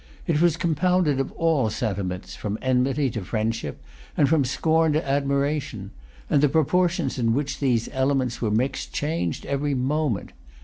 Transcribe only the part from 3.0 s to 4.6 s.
to friendship, and from